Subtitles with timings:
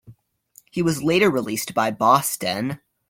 [0.71, 2.81] He was later released by Boston.